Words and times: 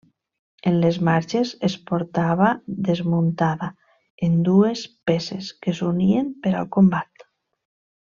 En 0.69 0.77
les 0.83 0.95
marxes 1.09 1.51
es 1.67 1.75
portava 1.91 2.49
desmuntada 2.89 3.69
en 4.31 4.43
dues 4.51 4.85
peces 5.13 5.55
que 5.63 5.79
s'unien 5.83 6.37
per 6.45 6.59
al 6.65 6.71
combat. 6.81 7.29